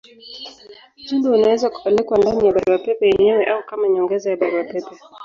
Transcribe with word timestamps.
Ujumbe 0.99 1.29
unaweza 1.29 1.69
kupelekwa 1.69 2.17
ndani 2.17 2.45
ya 2.47 2.53
barua 2.53 2.77
pepe 2.77 3.05
yenyewe 3.05 3.45
au 3.45 3.63
kama 3.65 3.87
nyongeza 3.89 4.29
ya 4.29 4.37
barua 4.37 4.63
pepe. 4.63 4.97